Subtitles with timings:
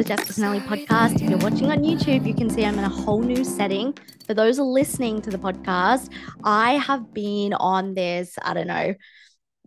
[0.00, 1.20] The Jessica Pinelli podcast.
[1.20, 3.92] If you're watching on YouTube, you can see I'm in a whole new setting.
[4.26, 6.10] For those listening to the podcast,
[6.42, 8.94] I have been on this, I don't know,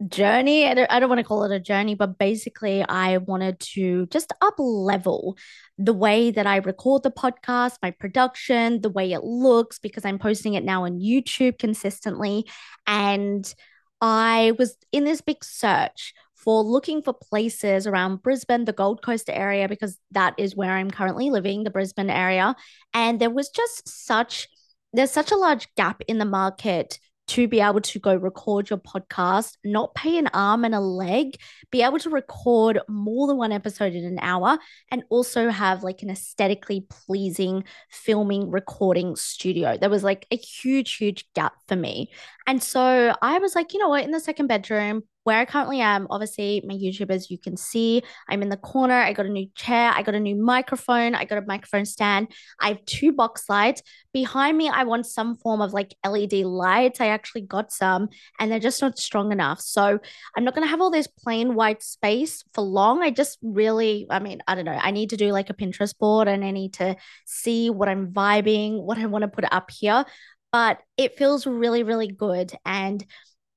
[0.08, 0.66] journey.
[0.66, 4.08] I don't, I don't want to call it a journey, but basically, I wanted to
[4.08, 5.38] just up level
[5.78, 10.18] the way that I record the podcast, my production, the way it looks, because I'm
[10.18, 12.48] posting it now on YouTube consistently.
[12.88, 13.54] And
[14.02, 19.29] I was in this big search for looking for places around Brisbane, the Gold Coast
[19.29, 22.55] area, because that is where I'm currently living, the Brisbane area.
[22.94, 24.47] And there was just such
[24.95, 28.80] there's such a large gap in the market to be able to go record your
[28.80, 31.38] podcast, not pay an arm and a leg,
[31.72, 34.57] be able to record more than one episode in an hour,
[34.91, 39.78] and also have like an aesthetically pleasing filming recording studio.
[39.78, 42.11] There was like a huge, huge gap for me.
[42.45, 45.79] And so I was like, you know what, in the second bedroom, where I currently
[45.79, 48.95] am, obviously, my YouTubers, you can see I'm in the corner.
[48.95, 49.91] I got a new chair.
[49.95, 51.16] I got a new microphone.
[51.16, 52.27] I got a microphone stand.
[52.59, 53.81] I have two box lights.
[54.13, 56.99] Behind me, I want some form of like LED lights.
[56.99, 59.61] I actually got some and they're just not strong enough.
[59.61, 59.99] So
[60.35, 63.01] I'm not going to have all this plain white space for long.
[63.01, 64.71] I just really, I mean, I don't know.
[64.79, 68.11] I need to do like a Pinterest board and I need to see what I'm
[68.11, 70.05] vibing, what I want to put up here.
[70.51, 72.51] But it feels really, really good.
[72.63, 73.03] And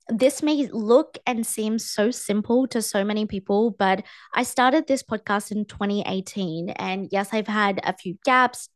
[0.08, 4.04] this may look and seem so simple to so many people, but
[4.34, 6.70] I started this podcast in 2018.
[6.70, 8.68] And yes, I've had a few gaps.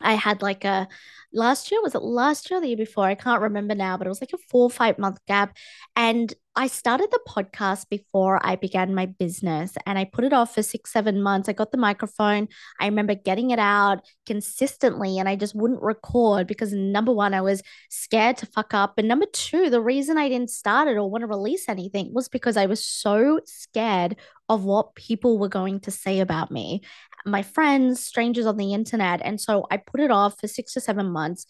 [0.00, 0.88] I had like a
[1.32, 3.04] last year, was it last year or the year before?
[3.04, 5.56] I can't remember now, but it was like a four five month gap.
[5.94, 10.54] And I started the podcast before I began my business and I put it off
[10.54, 11.48] for six, seven months.
[11.48, 12.48] I got the microphone.
[12.78, 17.40] I remember getting it out consistently and I just wouldn't record because number one, I
[17.40, 18.98] was scared to fuck up.
[18.98, 22.28] And number two, the reason I didn't start it or want to release anything was
[22.28, 24.16] because I was so scared
[24.50, 26.82] of what people were going to say about me,
[27.24, 29.22] my friends, strangers on the internet.
[29.24, 31.46] And so I put it off for six to seven months.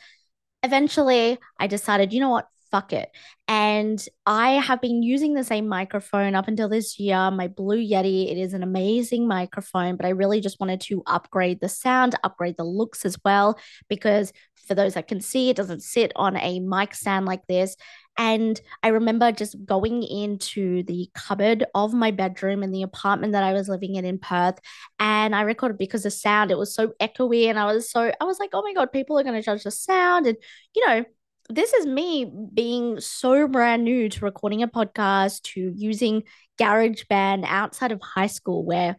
[0.62, 2.46] Eventually, I decided, you know what?
[2.72, 3.10] Fuck it.
[3.46, 8.32] And I have been using the same microphone up until this year, my Blue Yeti.
[8.32, 12.56] It is an amazing microphone, but I really just wanted to upgrade the sound, upgrade
[12.56, 14.32] the looks as well, because
[14.66, 17.76] for those that can see, it doesn't sit on a mic stand like this.
[18.16, 23.44] And I remember just going into the cupboard of my bedroom in the apartment that
[23.44, 24.58] I was living in in Perth.
[24.98, 27.46] And I recorded because the sound, it was so echoey.
[27.46, 29.64] And I was so, I was like, oh my God, people are going to judge
[29.64, 30.26] the sound.
[30.26, 30.36] And,
[30.74, 31.04] you know,
[31.48, 36.22] this is me being so brand new to recording a podcast, to using
[36.58, 38.96] GarageBand outside of high school, where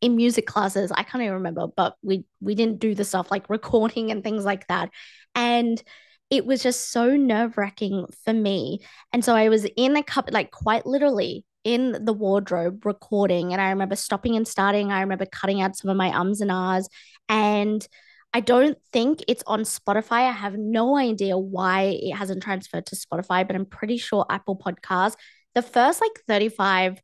[0.00, 3.48] in music classes, I can't even remember, but we we didn't do the stuff like
[3.48, 4.90] recording and things like that.
[5.34, 5.82] And
[6.30, 8.80] it was just so nerve-wracking for me.
[9.12, 13.52] And so I was in a cup, like quite literally in the wardrobe recording.
[13.52, 14.90] And I remember stopping and starting.
[14.90, 16.88] I remember cutting out some of my ums and ahs.
[17.28, 17.86] And
[18.34, 20.28] I don't think it's on Spotify.
[20.28, 24.56] I have no idea why it hasn't transferred to Spotify, but I'm pretty sure Apple
[24.56, 25.16] Podcasts,
[25.54, 27.00] the first like 35,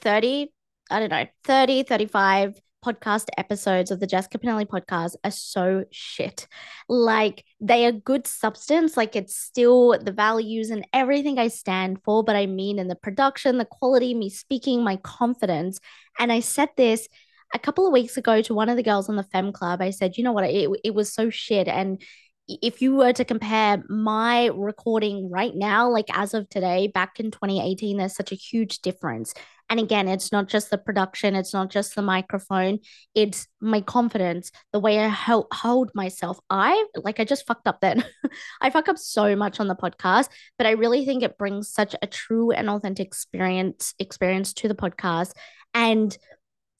[0.00, 0.52] 30,
[0.90, 6.46] I don't know, 30, 35 podcast episodes of the Jessica Pinelli podcast are so shit.
[6.88, 12.22] Like they are good substance, like it's still the values and everything I stand for,
[12.22, 15.78] but I mean in the production, the quality, me speaking, my confidence.
[16.18, 17.08] And I said this
[17.54, 19.90] a couple of weeks ago to one of the girls on the Fem Club, I
[19.90, 21.68] said, you know what, it, it was so shit.
[21.68, 22.02] And
[22.46, 27.30] if you were to compare my recording right now, like as of today, back in
[27.30, 29.32] 2018, there's such a huge difference.
[29.70, 32.80] And again, it's not just the production, it's not just the microphone,
[33.14, 36.38] it's my confidence, the way I hold, hold myself.
[36.50, 38.04] I like, I just fucked up then.
[38.60, 40.28] I fuck up so much on the podcast,
[40.58, 44.74] but I really think it brings such a true and authentic experience experience to the
[44.74, 45.32] podcast.
[45.72, 46.16] And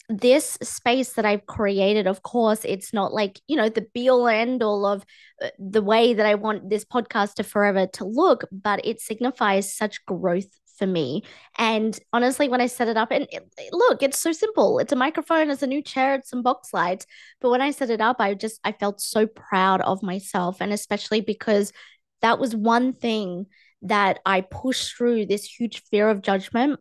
[0.08, 4.28] this space that I've created, of course, it's not like, you know, the be all
[4.28, 5.04] end all of
[5.42, 9.74] uh, the way that I want this podcast to forever to look, but it signifies
[9.74, 10.48] such growth
[10.78, 11.22] for me.
[11.56, 14.78] And honestly, when I set it up, and it, look, it's so simple.
[14.78, 17.06] It's a microphone, it's a new chair, it's some box lights.
[17.40, 20.72] But when I set it up, I just I felt so proud of myself, and
[20.72, 21.72] especially because
[22.20, 23.46] that was one thing
[23.82, 26.80] that I pushed through this huge fear of judgment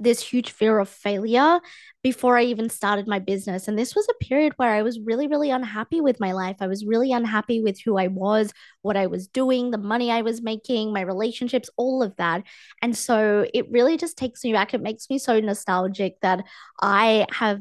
[0.00, 1.60] this huge fear of failure
[2.02, 3.66] before I even started my business.
[3.66, 6.56] And this was a period where I was really, really unhappy with my life.
[6.60, 8.52] I was really unhappy with who I was,
[8.82, 12.44] what I was doing, the money I was making, my relationships, all of that.
[12.82, 14.72] And so it really just takes me back.
[14.72, 16.44] It makes me so nostalgic that
[16.80, 17.60] I have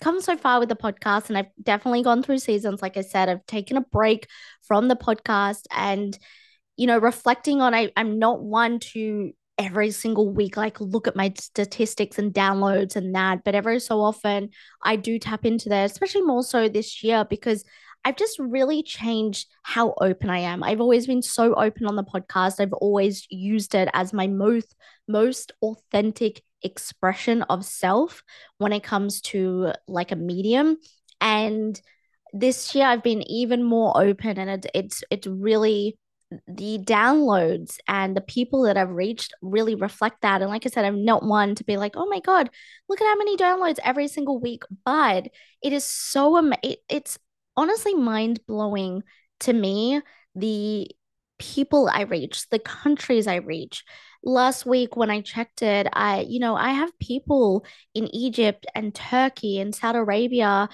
[0.00, 2.82] come so far with the podcast and I've definitely gone through seasons.
[2.82, 4.26] Like I said, I've taken a break
[4.62, 6.18] from the podcast and,
[6.76, 11.16] you know, reflecting on I, I'm not one to every single week like look at
[11.16, 14.48] my statistics and downloads and that but every so often
[14.84, 17.64] i do tap into that especially more so this year because
[18.04, 20.62] i've just really changed how open i am.
[20.62, 22.60] I've always been so open on the podcast.
[22.60, 24.74] I've always used it as my most
[25.08, 28.22] most authentic expression of self
[28.58, 30.76] when it comes to like a medium.
[31.20, 31.80] And
[32.32, 35.96] this year i've been even more open and it, it's it's really
[36.46, 40.42] the downloads and the people that I've reached really reflect that.
[40.42, 42.50] And like I said, I'm not one to be like, oh my God,
[42.88, 44.62] look at how many downloads every single week.
[44.84, 45.28] But
[45.62, 47.18] it is so, am- it, it's
[47.56, 49.02] honestly mind blowing
[49.40, 50.02] to me
[50.34, 50.90] the
[51.38, 53.84] people I reach, the countries I reach.
[54.22, 57.64] Last week when I checked it, I, you know, I have people
[57.94, 60.68] in Egypt and Turkey and Saudi Arabia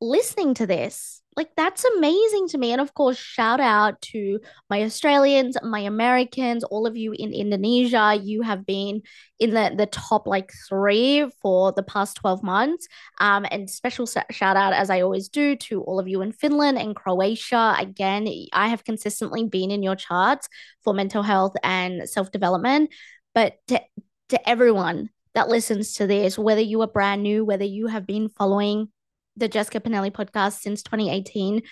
[0.00, 1.22] listening to this.
[1.36, 2.72] Like that's amazing to me.
[2.72, 4.40] And of course, shout out to
[4.70, 8.18] my Australians, my Americans, all of you in Indonesia.
[8.18, 9.02] You have been
[9.38, 12.88] in the, the top like three for the past 12 months.
[13.20, 16.78] Um, and special shout out, as I always do, to all of you in Finland
[16.78, 17.76] and Croatia.
[17.78, 20.48] Again, I have consistently been in your charts
[20.84, 22.88] for mental health and self development.
[23.34, 23.82] But to,
[24.30, 28.30] to everyone that listens to this, whether you are brand new, whether you have been
[28.30, 28.88] following
[29.36, 31.62] the Jessica Pinelli podcast since 2018.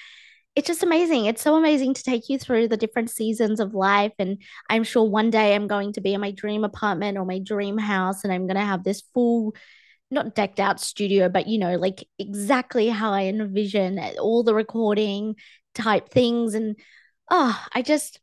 [0.54, 1.24] It's just amazing.
[1.24, 4.12] It's so amazing to take you through the different seasons of life.
[4.18, 4.40] And
[4.70, 7.76] I'm sure one day I'm going to be in my dream apartment or my dream
[7.76, 9.54] house and I'm going to have this full,
[10.12, 15.34] not decked out studio, but you know, like exactly how I envision all the recording
[15.74, 16.54] type things.
[16.54, 16.76] And
[17.30, 18.20] oh, I just,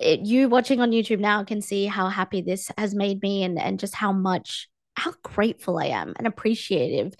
[0.00, 3.78] you watching on YouTube now can see how happy this has made me and, and
[3.78, 7.14] just how much, how grateful I am and appreciative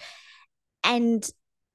[0.84, 1.28] and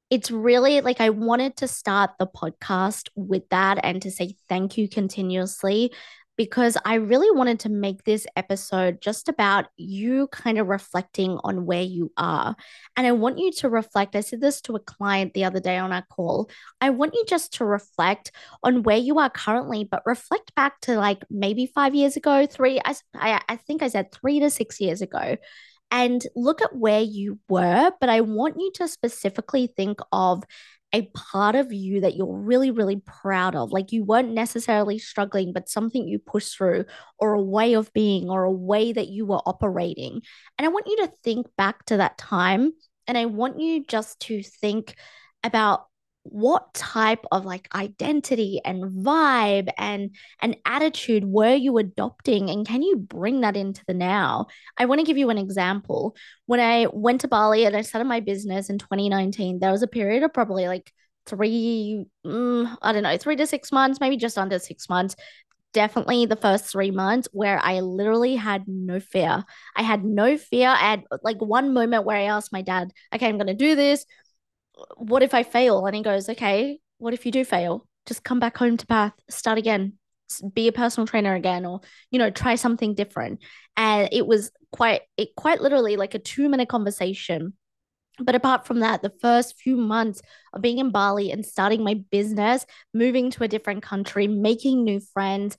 [0.09, 4.77] it's really like I wanted to start the podcast with that and to say thank
[4.77, 5.91] you continuously
[6.37, 11.65] because I really wanted to make this episode just about you kind of reflecting on
[11.65, 12.55] where you are.
[12.95, 14.15] And I want you to reflect.
[14.15, 16.49] I said this to a client the other day on our call.
[16.79, 18.31] I want you just to reflect
[18.61, 22.79] on where you are currently, but reflect back to like maybe five years ago, three,
[22.85, 25.37] I, I, I think I said three to six years ago
[25.91, 27.91] and look at where you were.
[27.99, 30.43] But I want you to specifically think of
[30.93, 33.71] a part of you that you're really, really proud of.
[33.71, 36.85] Like you weren't necessarily struggling, but something you pushed through,
[37.19, 40.21] or a way of being, or a way that you were operating.
[40.57, 42.71] And I want you to think back to that time.
[43.05, 44.95] And I want you just to think
[45.43, 45.85] about
[46.31, 52.81] what type of like identity and vibe and an attitude were you adopting and can
[52.81, 54.47] you bring that into the now
[54.77, 56.15] i want to give you an example
[56.45, 59.87] when i went to bali and i started my business in 2019 there was a
[59.87, 60.91] period of probably like
[61.25, 65.15] three mm, i don't know three to six months maybe just under six months
[65.73, 69.43] definitely the first three months where I literally had no fear.
[69.75, 70.69] I had no fear.
[70.69, 73.75] I had like one moment where I asked my dad, okay, I'm going to do
[73.75, 74.03] this
[74.95, 75.85] what if I fail?
[75.85, 77.87] And he goes, okay, what if you do fail?
[78.05, 79.93] Just come back home to Perth, start again,
[80.53, 81.81] be a personal trainer again, or,
[82.11, 83.39] you know, try something different.
[83.75, 87.53] And it was quite, it quite literally like a two minute conversation.
[88.19, 90.21] But apart from that, the first few months
[90.53, 94.99] of being in Bali and starting my business, moving to a different country, making new
[94.99, 95.55] friends,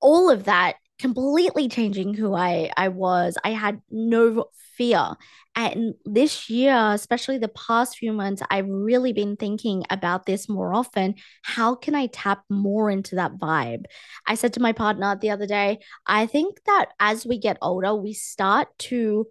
[0.00, 3.36] all of that completely changing who I I was.
[3.44, 4.46] I had no
[4.78, 5.10] fear.
[5.54, 10.72] And this year, especially the past few months, I've really been thinking about this more
[10.72, 11.16] often.
[11.42, 13.84] How can I tap more into that vibe?
[14.26, 17.94] I said to my partner the other day, I think that as we get older,
[17.94, 19.26] we start to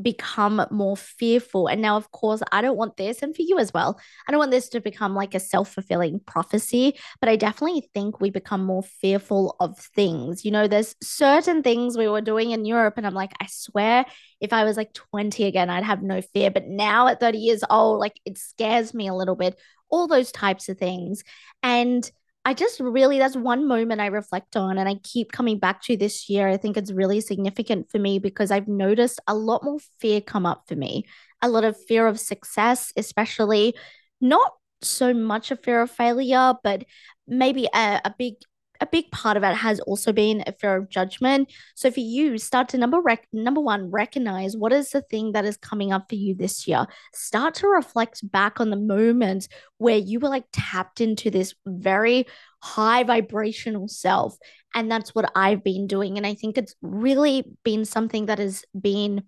[0.00, 1.66] become more fearful.
[1.66, 4.38] And now, of course, I don't want this, and for you as well, I don't
[4.38, 8.64] want this to become like a self fulfilling prophecy, but I definitely think we become
[8.64, 10.44] more fearful of things.
[10.44, 14.06] You know, there's certain things we were doing in Europe, and I'm like, I swear,
[14.40, 16.50] if I was like 20 again, I'd have no fear.
[16.50, 19.58] But now at 30 years old, like it scares me a little bit,
[19.90, 21.24] all those types of things.
[21.62, 22.08] And
[22.48, 25.98] I just really, that's one moment I reflect on and I keep coming back to
[25.98, 26.48] this year.
[26.48, 30.46] I think it's really significant for me because I've noticed a lot more fear come
[30.46, 31.04] up for me,
[31.42, 33.74] a lot of fear of success, especially
[34.22, 34.50] not
[34.80, 36.84] so much a fear of failure, but
[37.26, 38.36] maybe a, a big
[38.80, 41.52] a big part of it has also been a fear of judgment.
[41.74, 45.44] So for you, start to number rec- number one, recognize what is the thing that
[45.44, 46.86] is coming up for you this year.
[47.14, 52.26] Start to reflect back on the moments where you were like tapped into this very
[52.62, 54.36] high vibrational self.
[54.74, 56.16] And that's what I've been doing.
[56.16, 59.24] And I think it's really been something that has been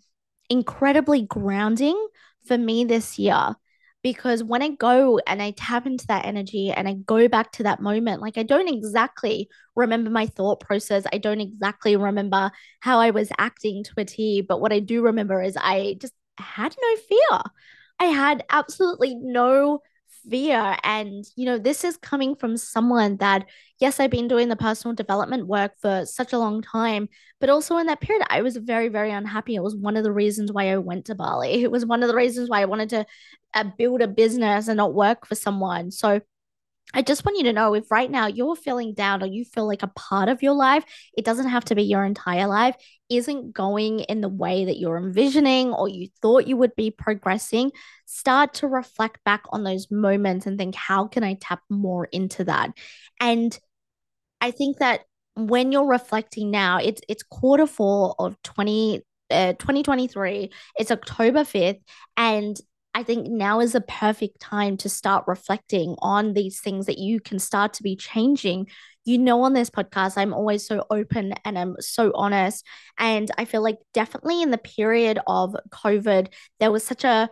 [0.49, 1.97] incredibly grounding
[2.47, 3.57] for me this year
[4.03, 7.65] because when I go and I tap into that energy and I go back to
[7.65, 11.05] that moment, like I don't exactly remember my thought process.
[11.13, 15.03] I don't exactly remember how I was acting to a T, but what I do
[15.03, 17.41] remember is I just had no fear.
[17.99, 19.81] I had absolutely no
[20.29, 20.77] fear.
[20.83, 23.47] And, you know, this is coming from someone that,
[23.79, 27.09] yes, I've been doing the personal development work for such a long time,
[27.41, 29.55] but also in that period, I was very, very unhappy.
[29.55, 31.63] It was one of the reasons why I went to Bali.
[31.63, 33.07] It was one of the reasons why I wanted to
[33.55, 35.91] uh, build a business and not work for someone.
[35.91, 36.21] So,
[36.93, 39.67] I just want you to know if right now you're feeling down or you feel
[39.67, 40.85] like a part of your life,
[41.17, 42.77] it doesn't have to be your entire life,
[43.09, 47.71] isn't going in the way that you're envisioning or you thought you would be progressing,
[48.07, 52.45] start to reflect back on those moments and think, how can I tap more into
[52.45, 52.73] that?
[53.21, 53.59] And
[54.41, 55.03] I think that
[55.35, 60.51] when you're reflecting now, it's it's quarter four of 20 uh, 2023.
[60.79, 61.81] It's October 5th
[62.17, 62.57] and
[62.95, 67.21] I think now is a perfect time to start reflecting on these things that you
[67.21, 68.67] can start to be changing.
[69.05, 72.67] You know, on this podcast, I'm always so open and I'm so honest.
[72.99, 76.29] And I feel like definitely in the period of COVID,
[76.59, 77.31] there was such a,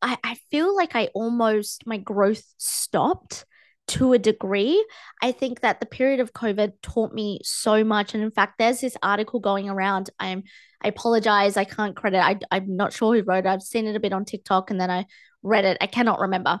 [0.00, 3.44] I, I feel like I almost, my growth stopped
[3.88, 4.84] to a degree.
[5.22, 8.14] I think that the period of COVID taught me so much.
[8.14, 10.10] And in fact, there's this article going around.
[10.18, 10.44] I'm
[10.82, 11.56] I apologize.
[11.56, 12.24] I can't credit.
[12.24, 13.46] I, I'm not sure who wrote it.
[13.46, 15.06] I've seen it a bit on TikTok and then I
[15.42, 15.78] read it.
[15.80, 16.60] I cannot remember.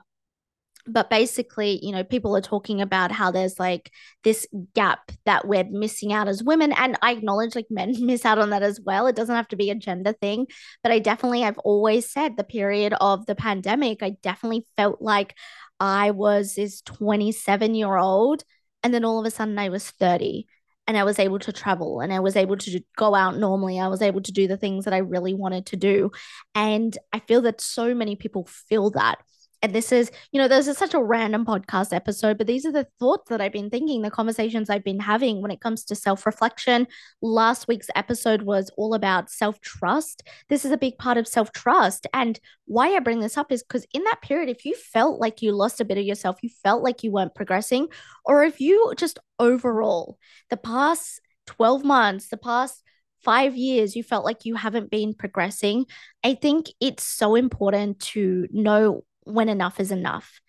[0.86, 3.92] But basically, you know, people are talking about how there's like
[4.24, 6.72] this gap that we're missing out as women.
[6.72, 9.06] And I acknowledge like men miss out on that as well.
[9.06, 10.46] It doesn't have to be a gender thing.
[10.82, 15.34] But I definitely, I've always said the period of the pandemic, I definitely felt like
[15.80, 18.44] I was this 27 year old.
[18.82, 20.46] And then all of a sudden I was 30
[20.86, 23.78] and I was able to travel and I was able to go out normally.
[23.78, 26.10] I was able to do the things that I really wanted to do.
[26.54, 29.18] And I feel that so many people feel that
[29.60, 32.72] and this is, you know, this is such a random podcast episode, but these are
[32.72, 35.96] the thoughts that I've been thinking, the conversations I've been having when it comes to
[35.96, 36.86] self reflection.
[37.20, 40.22] Last week's episode was all about self trust.
[40.48, 42.06] This is a big part of self trust.
[42.14, 45.42] And why I bring this up is because in that period, if you felt like
[45.42, 47.88] you lost a bit of yourself, you felt like you weren't progressing,
[48.24, 50.18] or if you just overall,
[50.50, 52.82] the past 12 months, the past
[53.24, 55.86] five years you felt like you haven't been progressing,
[56.22, 60.40] I think it's so important to know when enough is enough.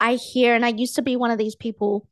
[0.00, 2.08] I hear, and I used to be one of these people.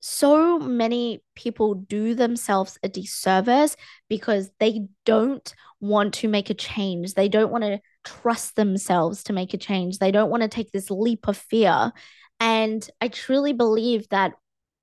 [0.00, 3.76] So many people do themselves a disservice
[4.08, 7.14] because they don't want to make a change.
[7.14, 9.98] They don't want to trust themselves to make a change.
[9.98, 11.92] They don't want to take this leap of fear.
[12.40, 14.34] And I truly believe that,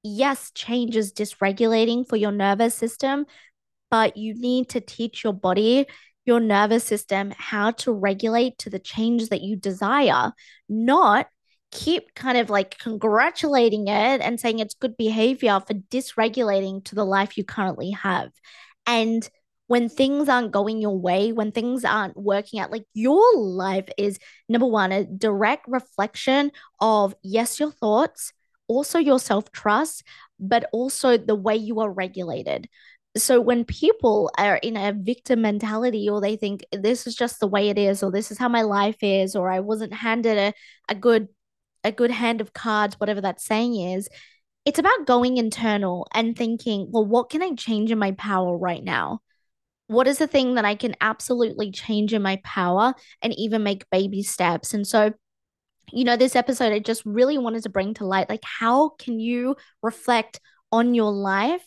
[0.03, 3.25] yes, change is dysregulating for your nervous system,
[3.89, 5.87] but you need to teach your body
[6.25, 10.33] your nervous system how to regulate to the change that you desire,
[10.67, 11.27] not
[11.71, 17.05] keep kind of like congratulating it and saying it's good behavior for dysregulating to the
[17.05, 18.31] life you currently have.
[18.87, 19.27] And
[19.67, 24.19] when things aren't going your way, when things aren't working out, like your life is
[24.47, 28.31] number one, a direct reflection of, yes, your thoughts,
[28.67, 30.03] also your self trust,
[30.39, 32.69] but also the way you are regulated
[33.17, 37.47] so when people are in a victim mentality or they think this is just the
[37.47, 40.53] way it is or this is how my life is or i wasn't handed a,
[40.89, 41.27] a good
[41.83, 44.09] a good hand of cards whatever that saying is
[44.65, 48.83] it's about going internal and thinking well what can i change in my power right
[48.83, 49.19] now?
[49.87, 53.89] What is the thing that i can absolutely change in my power and even make
[53.91, 54.73] baby steps?
[54.73, 55.13] And so
[55.91, 59.19] you know this episode i just really wanted to bring to light like how can
[59.19, 60.39] you reflect
[60.71, 61.63] on your life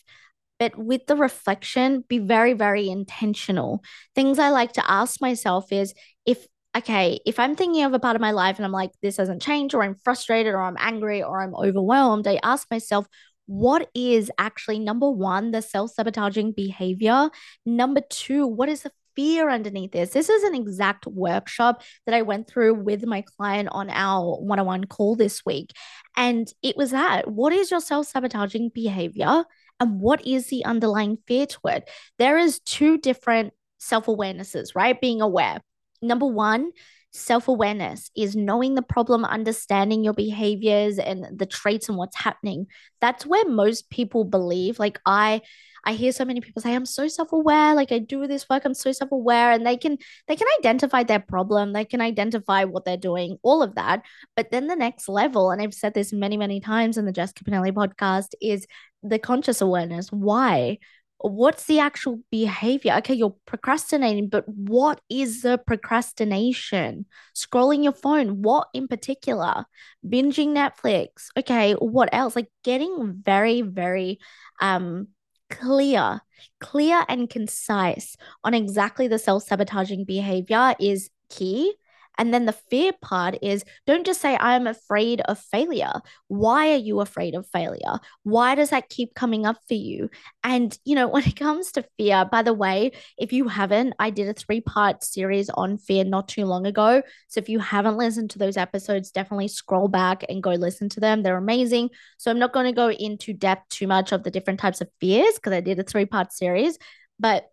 [0.58, 3.82] but with the reflection, be very, very intentional.
[4.14, 5.94] Things I like to ask myself is
[6.26, 6.46] if,
[6.76, 9.42] okay, if I'm thinking of a part of my life and I'm like, this hasn't
[9.42, 13.06] changed, or I'm frustrated, or I'm angry, or I'm overwhelmed, I ask myself,
[13.46, 17.30] what is actually number one, the self sabotaging behavior?
[17.64, 20.10] Number two, what is the fear underneath this?
[20.10, 24.60] This is an exact workshop that I went through with my client on our one
[24.60, 25.72] on one call this week.
[26.16, 29.44] And it was that what is your self sabotaging behavior?
[29.80, 31.88] And what is the underlying fear to it?
[32.18, 35.00] There is two different self-awarenesses, right?
[35.00, 35.60] Being aware.
[36.02, 36.72] Number one,
[37.10, 42.66] Self awareness is knowing the problem, understanding your behaviors and the traits and what's happening.
[43.00, 44.78] That's where most people believe.
[44.78, 45.40] Like, I,
[45.84, 48.74] I hear so many people say, I'm so self-aware, like I do this work, I'm
[48.74, 49.52] so self-aware.
[49.52, 53.62] And they can they can identify their problem, they can identify what they're doing, all
[53.62, 54.02] of that.
[54.36, 57.44] But then the next level, and I've said this many, many times in the Jessica
[57.44, 58.66] Pinelli podcast, is
[59.02, 60.10] the conscious awareness.
[60.10, 60.78] Why?
[61.20, 62.94] what's the actual behavior?
[62.98, 67.06] Okay, you're procrastinating, but what is the procrastination?
[67.34, 69.64] Scrolling your phone, what in particular?
[70.06, 71.28] Binging Netflix.
[71.36, 72.36] Okay, what else?
[72.36, 74.18] Like getting very, very
[74.60, 75.08] um
[75.50, 76.20] clear,
[76.60, 81.74] clear and concise on exactly the self-sabotaging behavior is key
[82.18, 85.92] and then the fear part is don't just say, I'm afraid of failure.
[86.26, 88.00] Why are you afraid of failure?
[88.24, 90.10] Why does that keep coming up for you?
[90.42, 94.10] And, you know, when it comes to fear, by the way, if you haven't, I
[94.10, 97.02] did a three part series on fear not too long ago.
[97.28, 101.00] So if you haven't listened to those episodes, definitely scroll back and go listen to
[101.00, 101.22] them.
[101.22, 101.90] They're amazing.
[102.16, 104.88] So I'm not going to go into depth too much of the different types of
[105.00, 106.78] fears because I did a three part series.
[107.20, 107.48] But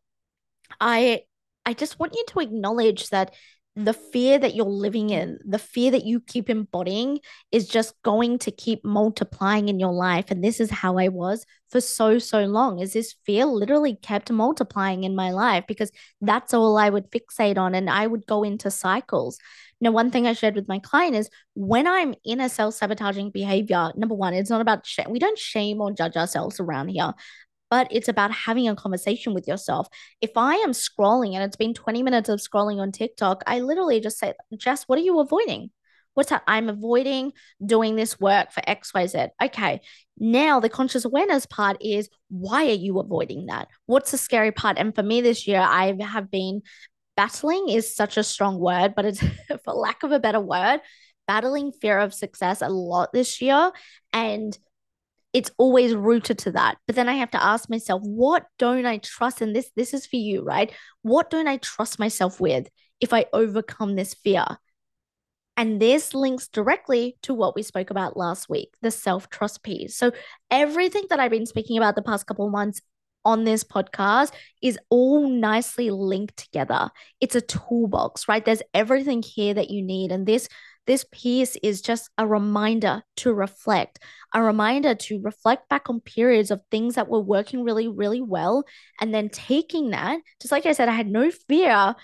[0.79, 1.22] I
[1.65, 3.34] I just want you to acknowledge that
[3.75, 7.20] the fear that you're living in, the fear that you keep embodying
[7.51, 10.32] is just going to keep multiplying in your life.
[10.32, 14.32] And this is how I was for so, so long, is this fear literally kept
[14.32, 15.91] multiplying in my life because
[16.22, 17.75] that's all I would fixate on.
[17.75, 19.38] And I would go into cycles.
[19.82, 23.32] Now, one thing I shared with my client is when I'm in a self sabotaging
[23.32, 25.08] behavior, number one, it's not about shame.
[25.10, 27.13] We don't shame or judge ourselves around here
[27.75, 29.89] but it's about having a conversation with yourself.
[30.22, 34.00] If I am scrolling and it's been 20 minutes of scrolling on TikTok, I literally
[34.00, 35.72] just say, Jess, what are you avoiding?
[36.13, 36.44] What's that?
[36.48, 37.34] I'm avoiding
[37.65, 39.27] doing this work for XYZ.
[39.44, 39.82] Okay.
[40.17, 43.67] Now, the conscious awareness part is why are you avoiding that?
[43.88, 44.77] What's the scary part?
[44.77, 46.62] And for me this year, I have been
[47.17, 49.20] battling is such a strong word, but it's
[49.65, 50.79] for lack of a better word,
[51.27, 53.74] battling fear of success a lot this year.
[54.13, 54.58] And
[55.36, 58.98] it's always rooted to that but then i have to ask myself what don't i
[59.00, 62.70] trust and this this is for you right what don't i trust myself with
[63.01, 64.46] if i overcome this fear
[65.58, 69.98] and this links directly to what we spoke about last week the self trust piece
[69.98, 70.14] so
[70.50, 72.79] everything that i've been speaking about the past couple months
[73.25, 74.31] on this podcast
[74.62, 76.92] is all nicely linked together.
[77.20, 78.46] It's a toolbox, right?
[78.46, 80.12] There's everything here that you need.
[80.12, 80.48] And this
[80.87, 84.00] this piece is just a reminder to reflect,
[84.33, 88.63] a reminder to reflect back on periods of things that were working really, really well.
[89.00, 91.95] And then taking that, just like I said, I had no fear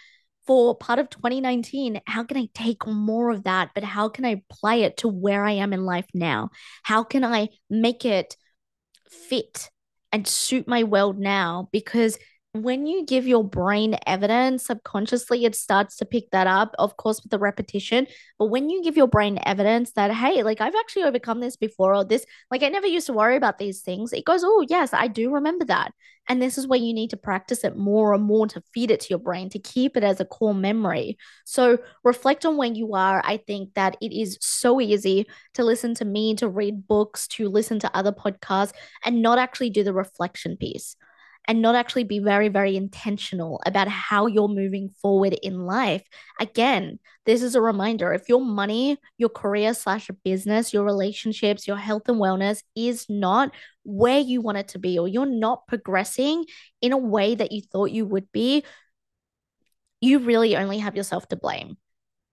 [0.47, 2.01] for part of 2019.
[2.07, 3.71] How can I take more of that?
[3.75, 6.49] But how can I apply it to where I am in life now?
[6.83, 8.35] How can I make it
[9.09, 9.69] fit
[10.11, 11.69] and suit my world now?
[11.71, 12.17] Because
[12.53, 17.21] when you give your brain evidence subconsciously it starts to pick that up of course
[17.23, 18.07] with the repetition.
[18.37, 21.95] But when you give your brain evidence that hey like i've actually overcome this before
[21.95, 24.93] or this like i never used to worry about these things it goes oh yes
[24.93, 25.93] i do remember that.
[26.29, 28.99] And this is where you need to practice it more and more to feed it
[29.01, 31.17] to your brain to keep it as a core memory.
[31.45, 33.21] So reflect on where you are.
[33.25, 37.49] I think that it is so easy to listen to me to read books to
[37.49, 38.71] listen to other podcasts
[39.03, 40.95] and not actually do the reflection piece
[41.47, 46.03] and not actually be very, very intentional about how you're moving forward in life.
[46.39, 51.77] Again, this is a reminder if your money, your career slash business, your relationships, your
[51.77, 53.51] health and wellness is not
[53.83, 56.45] where you want it to be, or you're not progressing
[56.81, 58.63] in a way that you thought you would be,
[59.99, 61.77] you really only have yourself to blame.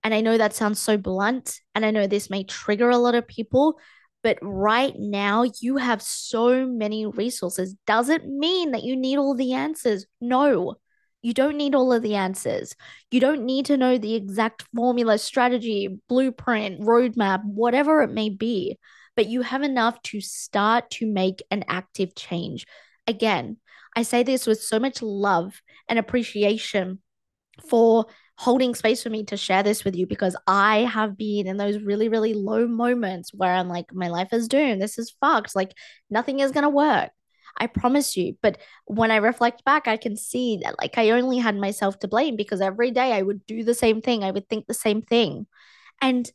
[0.05, 3.15] And I know that sounds so blunt, and I know this may trigger a lot
[3.15, 3.79] of people,
[4.23, 7.77] but right now, you have so many resources.
[7.87, 10.07] Does it mean that you need all the answers?
[10.21, 10.77] No,
[11.23, 12.75] you don't need all of the answers.
[13.11, 18.79] You don't need to know the exact formula, strategy, blueprint, roadmap, whatever it may be,
[19.17, 22.67] but you have enough to start to make an active change.
[23.07, 23.59] Again,
[23.97, 27.01] I say this with so much love and appreciation
[27.67, 31.57] for holding space for me to share this with you because I have been in
[31.57, 34.81] those really, really low moments where I'm like, my life is doomed.
[34.81, 35.57] This is fucked.
[35.57, 35.75] Like,
[36.09, 37.11] nothing is going to work.
[37.59, 38.37] I promise you.
[38.41, 42.09] But when I reflect back, I can see that like I only had myself to
[42.09, 44.23] blame because every day I would do the same thing.
[44.23, 45.47] I would think the same thing.
[46.01, 46.31] And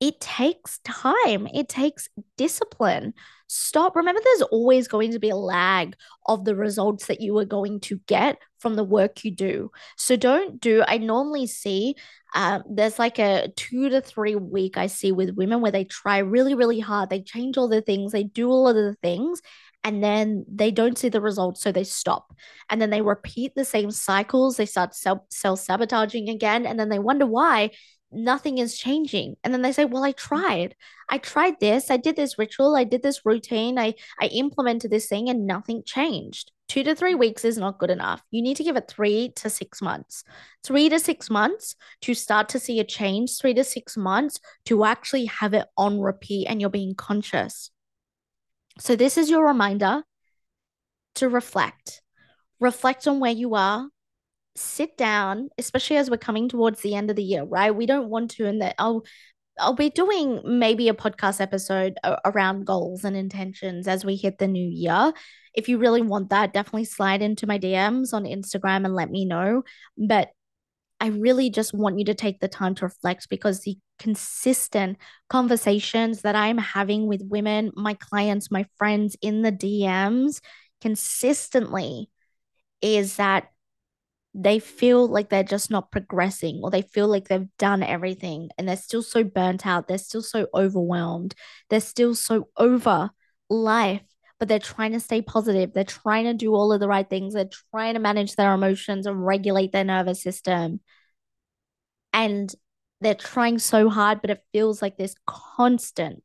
[0.00, 3.14] it takes time, it takes discipline.
[3.48, 3.96] Stop.
[3.96, 5.94] Remember, there's always going to be a lag
[6.26, 9.70] of the results that you are going to get from the work you do.
[9.96, 11.94] So don't do, I normally see
[12.34, 16.18] um, there's like a two to three week I see with women where they try
[16.18, 17.08] really, really hard.
[17.08, 19.40] They change all the things, they do all of the things,
[19.86, 22.34] and then they don't see the results so they stop
[22.68, 26.98] and then they repeat the same cycles they start self sabotaging again and then they
[26.98, 27.70] wonder why
[28.16, 29.36] nothing is changing.
[29.44, 30.34] And then they say, Well, I mm-hmm.
[30.34, 30.76] tried.
[31.08, 31.90] I tried this.
[31.90, 32.74] I did this ritual.
[32.74, 33.78] I did this routine.
[33.78, 36.50] I, I implemented this thing and nothing changed.
[36.68, 38.22] Two to three weeks is not good enough.
[38.32, 40.24] You need to give it three to six months.
[40.64, 44.84] Three to six months to start to see a change, three to six months to
[44.84, 47.70] actually have it on repeat and you're being conscious.
[48.78, 50.02] So, this is your reminder
[51.16, 52.02] to reflect.
[52.58, 53.88] Reflect on where you are,
[54.56, 57.74] sit down, especially as we're coming towards the end of the year, right?
[57.74, 59.04] We don't want to, and that I'll
[59.58, 64.48] I'll be doing maybe a podcast episode around goals and intentions as we hit the
[64.48, 65.12] new year.
[65.54, 69.24] If you really want that, definitely slide into my DMs on Instagram and let me
[69.24, 69.62] know.
[69.96, 70.30] But
[71.00, 76.22] I really just want you to take the time to reflect because the consistent conversations
[76.22, 80.40] that I'm having with women, my clients, my friends in the DMs
[80.80, 82.10] consistently
[82.80, 83.48] is that
[84.38, 88.68] they feel like they're just not progressing or they feel like they've done everything and
[88.68, 89.88] they're still so burnt out.
[89.88, 91.34] They're still so overwhelmed.
[91.70, 93.10] They're still so over
[93.48, 94.02] life,
[94.38, 95.72] but they're trying to stay positive.
[95.72, 97.32] They're trying to do all of the right things.
[97.32, 100.80] They're trying to manage their emotions and regulate their nervous system.
[102.12, 102.54] And
[103.00, 106.22] they're trying so hard, but it feels like this constant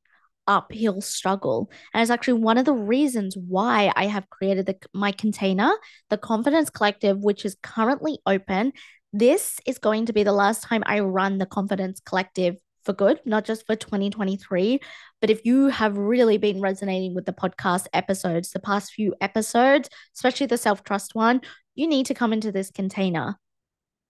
[0.47, 1.71] uphill struggle.
[1.93, 5.71] And it's actually one of the reasons why I have created the, my container,
[6.09, 8.73] the Confidence Collective, which is currently open.
[9.13, 13.19] This is going to be the last time I run the Confidence Collective for good,
[13.25, 14.79] not just for 2023.
[15.19, 19.89] But if you have really been resonating with the podcast episodes, the past few episodes,
[20.15, 21.41] especially the self trust one,
[21.75, 23.37] you need to come into this container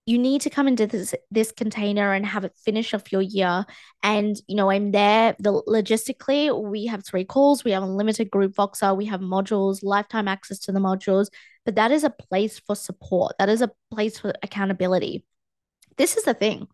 [0.04, 3.64] you need to come into this this container and have it finish off your year.
[4.02, 8.54] And you know i'm there the logistically we have three calls we have unlimited group
[8.54, 11.28] voxer we have modules lifetime access to the modules
[11.64, 13.36] but that is a place for support.
[13.38, 15.24] That is a place for accountability.
[15.96, 16.66] This is the thing.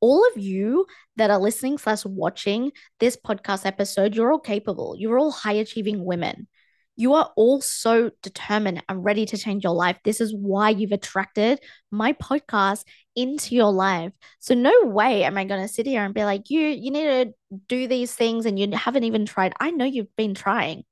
[0.00, 4.96] All of you that are listening slash watching this podcast episode you're all capable.
[4.98, 6.48] You're all high achieving women
[6.96, 9.98] you are all so determined and ready to change your life.
[10.04, 12.84] This is why you've attracted my podcast
[13.16, 14.12] into your life.
[14.40, 17.04] So no way am I going to sit here and be like, you, you need
[17.04, 17.34] to
[17.68, 19.54] do these things and you haven't even tried.
[19.58, 20.84] I know you've been trying.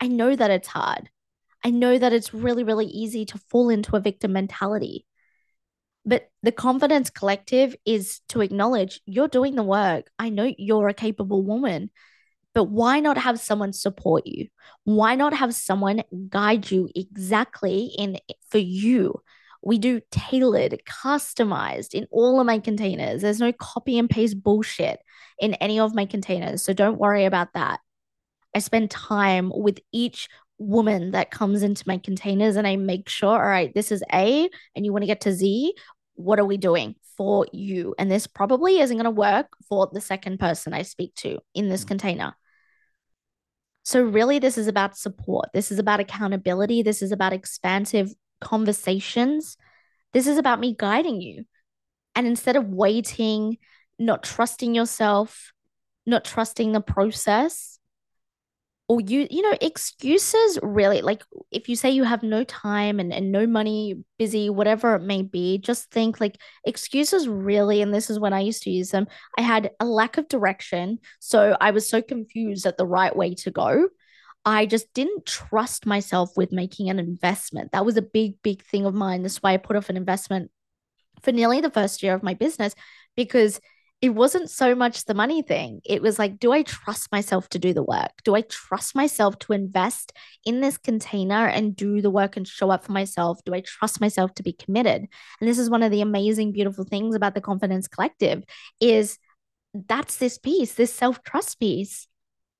[0.00, 1.10] I know that it's hard.
[1.64, 5.06] I know that it's really, really easy to fall into a victim mentality.
[6.04, 10.08] But the confidence collective is to acknowledge you're doing the work.
[10.18, 11.90] I know you're a capable woman.
[12.58, 14.48] But why not have someone support you?
[14.82, 18.18] Why not have someone guide you exactly in
[18.50, 19.22] for you?
[19.62, 23.22] We do tailored, customized in all of my containers.
[23.22, 24.98] There's no copy and paste bullshit
[25.38, 26.64] in any of my containers.
[26.64, 27.78] So don't worry about that.
[28.52, 33.40] I spend time with each woman that comes into my containers and I make sure,
[33.40, 35.74] all right, this is A and you want to get to Z.
[36.16, 37.94] What are we doing for you?
[38.00, 41.68] And this probably isn't going to work for the second person I speak to in
[41.68, 41.88] this mm.
[41.90, 42.34] container.
[43.88, 45.48] So, really, this is about support.
[45.54, 46.82] This is about accountability.
[46.82, 49.56] This is about expansive conversations.
[50.12, 51.46] This is about me guiding you.
[52.14, 53.56] And instead of waiting,
[53.98, 55.54] not trusting yourself,
[56.04, 57.77] not trusting the process,
[58.88, 63.12] or you you know excuses really like if you say you have no time and,
[63.12, 68.10] and no money busy whatever it may be just think like excuses really and this
[68.10, 71.70] is when i used to use them i had a lack of direction so i
[71.70, 73.88] was so confused at the right way to go.
[74.44, 77.72] I just didn't trust myself with making an investment.
[77.72, 79.22] That was a big big thing of mine.
[79.22, 80.50] That's why i put off an investment
[81.22, 82.74] for nearly the first year of my business
[83.16, 83.60] because
[84.00, 85.80] it wasn't so much the money thing.
[85.84, 88.12] It was like, do I trust myself to do the work?
[88.24, 90.12] Do I trust myself to invest
[90.44, 93.40] in this container and do the work and show up for myself?
[93.44, 95.06] Do I trust myself to be committed?
[95.40, 98.44] And this is one of the amazing, beautiful things about the Confidence Collective
[98.80, 99.18] is
[99.74, 102.06] that's this piece, this self-trust piece.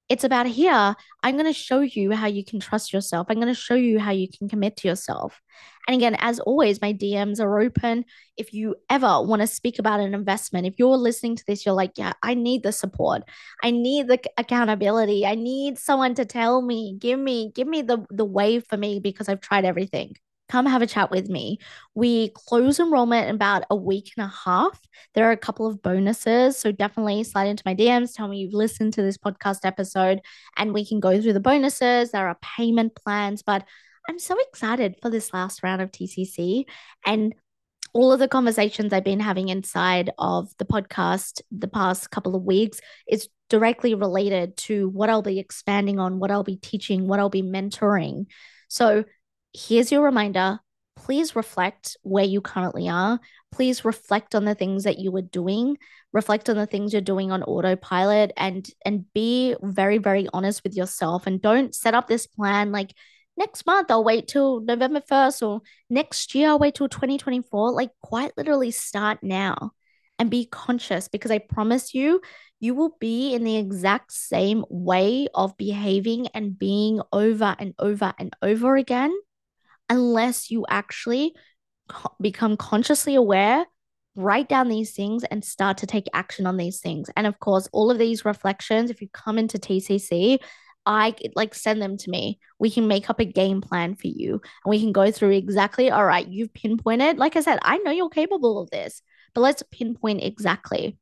[0.09, 0.97] It's about here.
[1.23, 3.27] I'm going to show you how you can trust yourself.
[3.29, 5.41] I'm going to show you how you can commit to yourself.
[5.87, 8.05] And again, as always, my DMs are open.
[8.37, 11.75] If you ever want to speak about an investment, if you're listening to this, you're
[11.75, 13.23] like, yeah, I need the support.
[13.63, 15.27] I need the accountability.
[15.27, 19.01] I need someone to tell me, give me, give me the, the way for me
[19.01, 20.15] because I've tried everything
[20.49, 21.59] come have a chat with me.
[21.95, 24.81] We close enrollment in about a week and a half.
[25.15, 26.59] There are a couple of bonuses.
[26.59, 30.21] So definitely slide into my DMs, tell me you've listened to this podcast episode,
[30.57, 32.11] and we can go through the bonuses.
[32.11, 33.65] There are payment plans, but
[34.09, 36.65] I'm so excited for this last round of TCC
[37.05, 37.35] and
[37.93, 42.43] all of the conversations I've been having inside of the podcast the past couple of
[42.43, 47.19] weeks is directly related to what I'll be expanding on, what I'll be teaching, what
[47.19, 48.27] I'll be mentoring.
[48.69, 49.05] So
[49.53, 50.61] here's your reminder
[50.99, 53.21] please reflect where you currently are.
[53.53, 55.79] Please reflect on the things that you were doing,
[56.13, 60.75] reflect on the things you're doing on autopilot and and be very very honest with
[60.75, 62.93] yourself and don't set up this plan like
[63.37, 67.73] next month I'll wait till November 1st or next year I'll wait till 2024.
[67.73, 69.73] Like quite literally start now
[70.19, 72.21] and be conscious because I promise you
[72.61, 78.13] you will be in the exact same way of behaving and being over and over
[78.19, 79.17] and over again
[79.89, 81.35] unless you actually
[82.21, 83.65] become consciously aware,
[84.15, 87.11] write down these things, and start to take action on these things.
[87.17, 90.39] And of course, all of these reflections, if you come into TCC,
[90.87, 92.41] I like send them to me.
[92.59, 95.91] We can make up a game plan for you and we can go through exactly,
[95.91, 97.19] all right, you've pinpointed.
[97.19, 99.03] Like I said, I know you're capable of this,
[99.35, 100.97] but let's pinpoint exactly.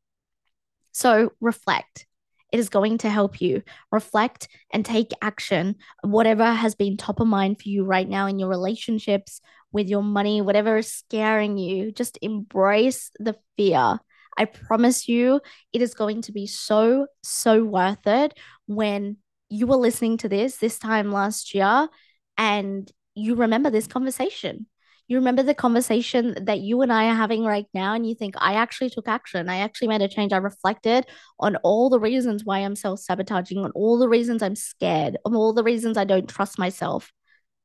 [0.91, 2.07] So reflect.
[2.53, 5.77] It is going to help you reflect and take action.
[6.03, 9.41] Whatever has been top of mind for you right now in your relationships,
[9.73, 13.99] with your money, whatever is scaring you, just embrace the fear.
[14.39, 15.41] I promise you,
[15.73, 19.17] it is going to be so, so worth it when
[19.49, 21.89] you were listening to this this time last year
[22.37, 24.67] and you remember this conversation
[25.09, 28.35] you remember the conversation that you and I are having right now, and you think,
[28.39, 29.49] I actually took action.
[29.49, 30.33] I actually made a change.
[30.33, 31.07] I reflected
[31.39, 35.35] on all the reasons why I'm self sabotaging, on all the reasons I'm scared, on
[35.37, 37.13] all the reasons I don't trust myself,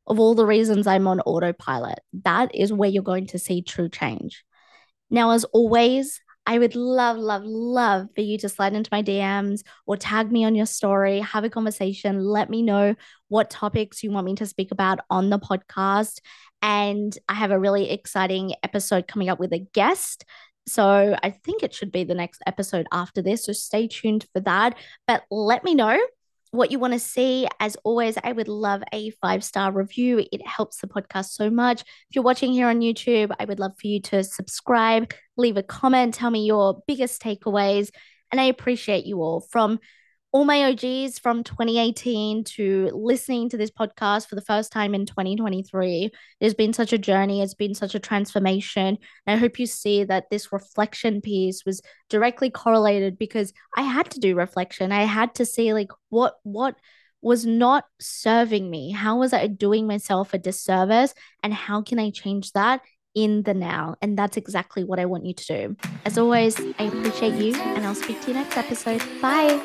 [0.05, 1.99] of all the reasons I'm on autopilot.
[2.23, 4.43] That is where you're going to see true change.
[5.09, 9.61] Now, as always, I would love, love, love for you to slide into my DMs
[9.85, 12.95] or tag me on your story, have a conversation, let me know
[13.27, 16.19] what topics you want me to speak about on the podcast.
[16.61, 20.25] And I have a really exciting episode coming up with a guest.
[20.67, 23.45] So I think it should be the next episode after this.
[23.45, 24.77] So stay tuned for that.
[25.07, 25.99] But let me know
[26.51, 27.47] what you want to see.
[27.59, 30.25] As always, I would love a five star review.
[30.31, 31.81] It helps the podcast so much.
[31.81, 35.63] If you're watching here on YouTube, I would love for you to subscribe, leave a
[35.63, 37.89] comment, tell me your biggest takeaways.
[38.31, 39.79] And I appreciate you all from
[40.33, 45.05] all my OGs from 2018 to listening to this podcast for the first time in
[45.05, 46.09] 2023.
[46.39, 48.97] It's been such a journey, it's been such a transformation.
[49.27, 54.09] And I hope you see that this reflection piece was directly correlated because I had
[54.11, 54.93] to do reflection.
[54.93, 56.75] I had to see like what what
[57.21, 58.91] was not serving me.
[58.91, 61.13] How was I doing myself a disservice
[61.43, 62.81] and how can I change that
[63.15, 63.95] in the now.
[64.01, 65.75] And that's exactly what I want you to do.
[66.05, 69.01] As always, I appreciate you and I'll speak to you next episode.
[69.21, 69.61] Bye.